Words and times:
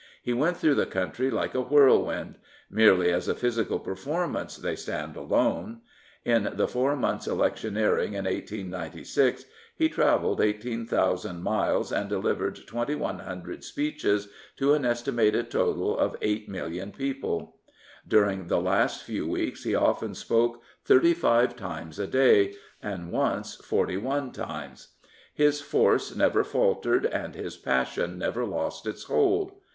He 0.23 0.33
went 0.33 0.57
through 0.57 0.73
the 0.73 0.87
country 0.87 1.29
like 1.29 1.53
a 1.53 1.61
whirlwind. 1.61 2.39
Merely 2.71 3.11
as 3.11 3.27
a 3.27 3.35
physical 3.35 3.77
performance 3.77 4.57
they 4.57 4.75
stand 4.75 5.15
alone. 5.15 5.81
In 6.25 6.49
the 6.55 6.67
four 6.67 6.95
months' 6.95 7.27
electioneering 7.27 8.13
in 8.15 8.25
1896 8.25 9.45
he 9.75 9.89
travelled 9.89 10.41
18,000 10.41 11.43
miles 11.43 11.91
and 11.91 12.09
delivered 12.09 12.55
2100 12.65 13.63
speeches 13.63 14.27
to 14.57 14.73
an 14.73 14.85
estimated 14.85 15.51
total 15.51 15.95
of 15.99 16.19
8,000,000 16.21 16.97
people. 16.97 17.57
During 18.07 18.47
the 18.47 18.59
last 18.59 19.03
few 19.03 19.27
weeks 19.27 19.65
he 19.65 19.75
often 19.75 20.15
spoke 20.15 20.63
thirty 20.83 21.13
five 21.13 21.55
times 21.55 21.99
a 21.99 22.07
day, 22.07 22.55
and 22.81 23.11
once 23.11 23.53
forty 23.57 23.97
one 23.97 24.31
times. 24.31 24.95
His 25.31 25.61
force 25.61 26.15
never 26.15 26.43
faltered 26.43 27.05
and 27.05 27.35
his 27.35 27.55
passion 27.55 28.17
never 28.17 28.45
lost 28.47 28.87
its 28.87 29.03
hold. 29.03 29.51